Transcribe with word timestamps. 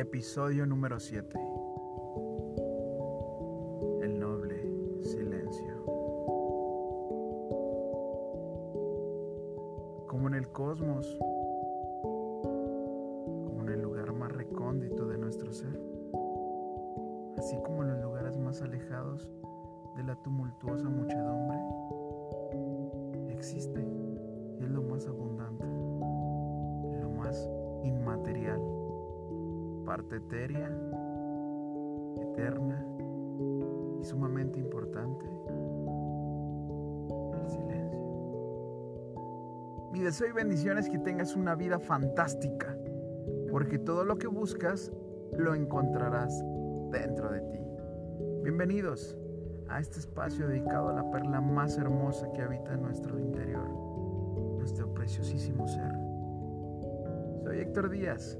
Episodio 0.00 0.64
número 0.64 0.98
7. 0.98 1.38
El 4.00 4.18
noble 4.18 4.56
silencio. 5.02 5.84
Como 10.08 10.28
en 10.28 10.34
el 10.36 10.48
cosmos, 10.48 11.18
como 13.44 13.60
en 13.60 13.68
el 13.68 13.82
lugar 13.82 14.14
más 14.14 14.32
recóndito 14.32 15.06
de 15.06 15.18
nuestro 15.18 15.52
ser, 15.52 15.78
así 17.36 17.58
como 17.62 17.82
en 17.82 17.90
los 17.90 18.00
lugares 18.00 18.38
más 18.38 18.62
alejados 18.62 19.30
de 19.98 20.04
la 20.04 20.16
tumultuosa 20.22 20.88
muchedumbre, 20.88 21.58
existe 23.34 23.89
parte 29.90 30.18
etérea, 30.18 30.70
eterna 32.22 32.86
y 34.00 34.04
sumamente 34.04 34.60
importante, 34.60 35.26
el 37.34 37.48
silencio. 37.48 37.98
Mi 39.92 39.98
deseo 39.98 40.28
y 40.28 40.32
bendición 40.32 40.78
es 40.78 40.88
que 40.88 41.00
tengas 41.00 41.34
una 41.34 41.56
vida 41.56 41.80
fantástica, 41.80 42.78
porque 43.50 43.80
todo 43.80 44.04
lo 44.04 44.16
que 44.16 44.28
buscas 44.28 44.92
lo 45.36 45.56
encontrarás 45.56 46.40
dentro 46.92 47.32
de 47.32 47.40
ti. 47.40 47.58
Bienvenidos 48.44 49.18
a 49.68 49.80
este 49.80 49.98
espacio 49.98 50.46
dedicado 50.46 50.90
a 50.90 50.92
la 50.92 51.10
perla 51.10 51.40
más 51.40 51.76
hermosa 51.78 52.30
que 52.30 52.42
habita 52.42 52.74
en 52.74 52.82
nuestro 52.82 53.18
interior, 53.18 53.68
nuestro 54.56 54.94
preciosísimo 54.94 55.66
ser. 55.66 55.92
Soy 57.42 57.58
Héctor 57.58 57.90
Díaz 57.90 58.38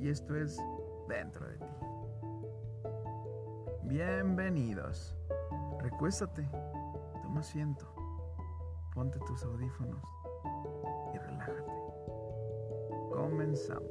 y 0.00 0.08
esto 0.08 0.34
es 0.36 0.60
Dentro 1.08 1.46
de 1.46 1.58
ti. 1.58 1.66
Bienvenidos. 3.84 5.14
Recuéstate, 5.78 6.48
toma 7.22 7.40
asiento, 7.40 7.86
ponte 8.92 9.20
tus 9.20 9.44
audífonos 9.44 10.02
y 11.14 11.18
relájate. 11.18 11.72
Comenzamos. 13.12 13.88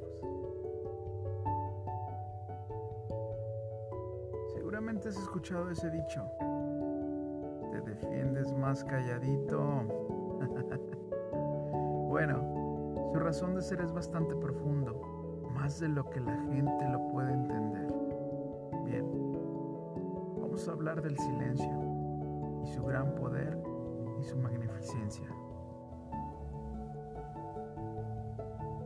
Seguramente 4.53 5.08
has 5.08 5.17
escuchado 5.17 5.70
ese 5.70 5.89
dicho. 5.89 6.22
Te 7.72 7.80
defiendes 7.80 8.52
más 8.53 8.83
calladito. 8.83 9.83
bueno, 12.09 13.09
su 13.14 13.20
razón 13.20 13.56
de 13.56 13.61
ser 13.61 13.80
es 13.80 13.94
bastante 13.94 14.36
profundo, 14.36 15.14
más 15.56 15.80
de 15.80 15.88
lo 15.88 16.09
que 16.09 16.20
la 16.20 16.36
gente 16.36 16.89
lo 16.89 17.08
puede 17.08 17.34
entender. 17.34 17.88
Bien, 18.84 19.06
vamos 20.39 20.67
a 20.67 20.72
hablar 20.72 21.02
del 21.02 21.17
silencio 21.17 22.61
y 22.64 22.67
su 22.67 22.84
gran 22.84 23.16
poder 23.16 23.58
y 24.20 24.23
su 24.23 24.38
magnificencia. 24.38 25.28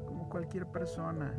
Como 0.06 0.30
cualquier 0.30 0.68
persona, 0.68 1.34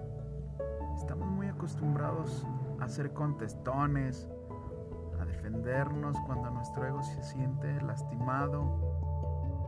estamos 0.96 1.28
muy 1.28 1.46
acostumbrados 1.46 2.44
a 2.80 2.88
ser 2.88 3.12
contestones, 3.12 4.28
a 5.20 5.24
defendernos 5.24 6.18
cuando 6.26 6.50
nuestro 6.50 6.86
ego 6.86 7.02
se 7.02 7.22
siente 7.22 7.80
lastimado, 7.82 8.64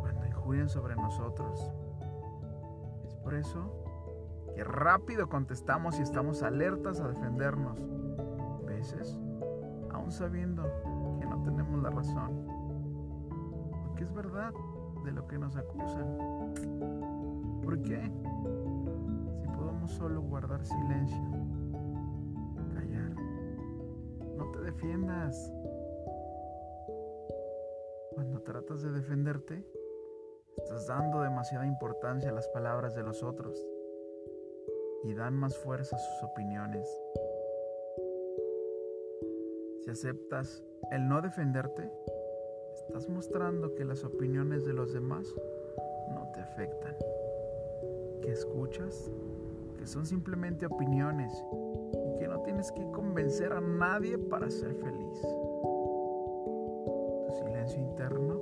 cuando 0.01 0.27
injurian 0.27 0.69
sobre 0.69 0.97
nosotros. 0.97 1.73
Es 3.07 3.15
por 3.17 3.35
eso 3.35 3.82
que 4.55 4.65
rápido 4.65 5.29
contestamos 5.29 5.99
y 5.99 6.03
estamos 6.03 6.43
alertas 6.43 7.01
a 7.01 7.09
defendernos. 7.09 7.79
Veces, 8.67 9.19
aún 9.91 10.11
sabiendo 10.11 10.63
que 11.21 11.27
no 11.27 11.43
tenemos 11.43 11.83
la 11.83 11.91
razón. 11.91 12.47
Porque 13.87 14.05
es 14.05 14.13
verdad 14.13 14.53
de 15.05 15.13
lo 15.13 15.27
que 15.27 15.39
nos 15.39 15.57
acusan. 15.57 16.17
¿Por 17.63 17.81
qué? 17.83 18.03
Si 19.41 19.49
podemos 19.49 19.91
solo 19.93 20.21
guardar 20.23 20.65
silencio 20.65 21.53
no 24.37 24.51
te 24.51 24.61
defiendas. 24.61 25.53
Cuando 28.15 28.41
tratas 28.43 28.83
de 28.83 28.91
defenderte, 28.91 29.65
estás 30.57 30.87
dando 30.87 31.23
demasiada 31.23 31.67
importancia 31.67 32.31
a 32.31 32.33
las 32.33 32.49
palabras 32.49 32.95
de 32.95 33.03
los 33.03 33.23
otros 33.23 33.65
y 35.05 35.15
dan 35.15 35.35
más 35.35 35.57
fuerza 35.59 35.97
a 35.97 35.99
sus 35.99 36.23
opiniones. 36.31 36.89
Si 39.85 39.91
aceptas 39.91 40.63
el 40.91 41.09
no 41.09 41.21
defenderte, 41.21 41.91
estás 42.75 43.09
mostrando 43.09 43.75
que 43.75 43.85
las 43.85 44.05
opiniones 44.05 44.65
de 44.65 44.73
los 44.73 44.93
demás 44.93 45.27
no 46.15 46.31
te 46.33 46.41
afectan, 46.41 46.97
que 48.23 48.31
escuchas 48.31 49.11
que 49.79 49.87
son 49.89 50.07
simplemente 50.07 50.67
opiniones 50.67 51.33
que 52.21 52.29
no 52.29 52.41
tienes 52.43 52.71
que 52.71 52.89
convencer 52.93 53.53
a 53.53 53.61
nadie 53.61 54.17
para 54.17 54.49
ser 54.49 54.73
feliz. 54.75 55.21
Tu 57.27 57.33
silencio 57.45 57.81
interno 57.81 58.41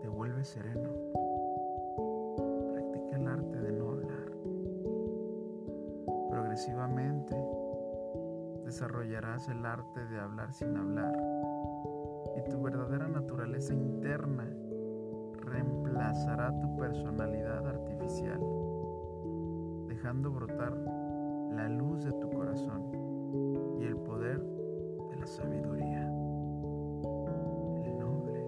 te 0.00 0.08
vuelve 0.08 0.42
sereno. 0.42 0.88
Desarrollarás 8.80 9.46
el 9.50 9.66
arte 9.66 10.06
de 10.06 10.18
hablar 10.18 10.54
sin 10.54 10.74
hablar 10.74 11.14
y 12.34 12.50
tu 12.50 12.62
verdadera 12.62 13.08
naturaleza 13.08 13.74
interna 13.74 14.48
reemplazará 15.44 16.58
tu 16.58 16.78
personalidad 16.78 17.68
artificial, 17.68 18.40
dejando 19.86 20.30
brotar 20.30 20.74
la 21.52 21.68
luz 21.68 22.04
de 22.06 22.12
tu 22.12 22.30
corazón 22.30 22.90
y 23.78 23.84
el 23.84 23.98
poder 23.98 24.40
de 24.40 25.16
la 25.16 25.26
sabiduría. 25.26 26.06
El 27.84 27.98
noble 27.98 28.46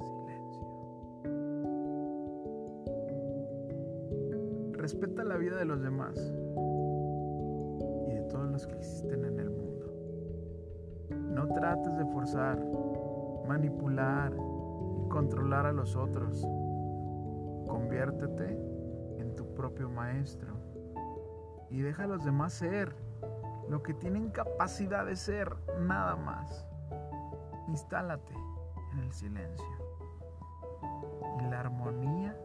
silencio. 0.00 0.66
Respeta 4.72 5.22
la 5.22 5.36
vida 5.36 5.58
de 5.58 5.64
los 5.64 5.80
demás 5.80 6.16
y 8.08 8.14
de 8.14 8.22
todos 8.28 8.50
los 8.50 8.66
que 8.66 8.74
existen 8.74 9.24
en 9.24 9.38
el 9.38 9.44
mundo. 9.44 9.49
No 11.30 11.46
trates 11.48 11.96
de 11.96 12.04
forzar, 12.06 12.58
manipular 13.46 14.32
y 14.32 15.08
controlar 15.08 15.66
a 15.66 15.72
los 15.72 15.96
otros. 15.96 16.46
Conviértete 17.68 18.58
en 19.18 19.34
tu 19.36 19.54
propio 19.54 19.88
maestro 19.88 20.54
y 21.70 21.80
deja 21.80 22.04
a 22.04 22.06
los 22.08 22.24
demás 22.24 22.52
ser 22.52 22.94
lo 23.68 23.82
que 23.82 23.94
tienen 23.94 24.30
capacidad 24.30 25.06
de 25.06 25.14
ser, 25.14 25.54
nada 25.80 26.16
más. 26.16 26.66
Instálate 27.68 28.34
en 28.92 28.98
el 28.98 29.12
silencio 29.12 29.64
y 31.38 31.42
la 31.44 31.60
armonía 31.60 32.36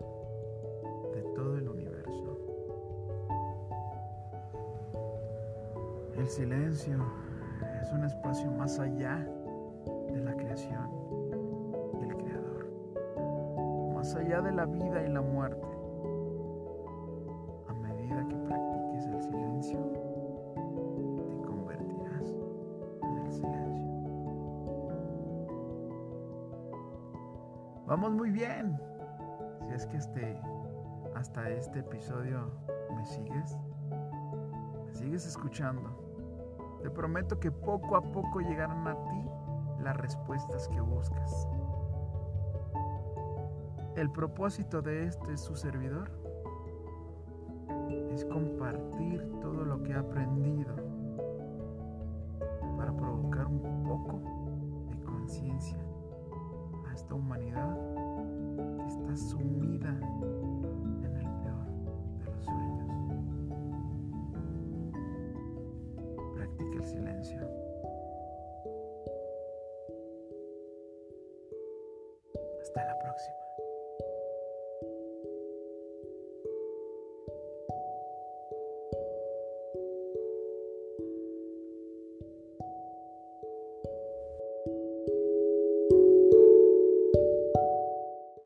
de 1.13 1.23
todo 1.33 1.57
el 1.57 1.67
universo. 1.67 2.39
El 6.15 6.27
silencio 6.27 7.24
es 7.85 7.91
un 7.91 8.03
espacio 8.03 8.49
más 8.49 8.79
allá 8.79 9.23
de 10.11 10.19
la 10.19 10.35
creación 10.35 10.89
y 11.99 12.03
el 12.03 12.17
creador, 12.17 12.67
más 13.93 14.15
allá 14.15 14.41
de 14.41 14.53
la 14.53 14.65
vida 14.65 15.05
y 15.05 15.09
la 15.09 15.21
muerte. 15.21 15.67
te 18.25 18.33
convertirás 21.45 22.33
en 23.03 23.17
el 23.17 23.31
silencio. 23.31 23.87
Vamos 27.85 28.13
muy 28.13 28.31
bien. 28.31 28.79
Si 29.67 29.75
es 29.75 29.85
que 29.85 29.97
este, 29.97 30.41
hasta 31.13 31.51
este 31.51 31.81
episodio 31.81 32.51
me 32.95 33.05
sigues, 33.05 33.55
me 34.87 34.95
sigues 34.95 35.27
escuchando, 35.27 36.04
te 36.85 36.91
prometo 36.91 37.39
que 37.39 37.51
poco 37.51 37.95
a 37.95 38.01
poco 38.11 38.41
llegarán 38.41 38.87
a 38.87 38.93
ti 38.93 39.27
las 39.81 39.97
respuestas 39.97 40.67
que 40.67 40.79
buscas. 40.79 41.47
El 43.95 44.11
propósito 44.11 44.83
de 44.83 45.05
este 45.05 45.35
su 45.35 45.55
servidor 45.55 46.11
es 48.11 48.23
compartir 48.25 49.27
todo 49.41 49.65
lo 49.65 49.81
que 49.81 49.93
he 49.93 49.95
aprendido 49.95 50.75
para 52.77 52.95
provocar 52.95 53.47
un 53.47 53.83
poco 53.87 54.21
de 54.91 55.03
conciencia 55.05 55.79
a 56.87 56.93
esta 56.93 57.15
humanidad 57.15 57.79
que 58.77 58.85
está 58.85 59.15
sumida 59.17 59.89
Hasta 72.75 72.85
la 72.85 72.95
próxima. 72.95 73.04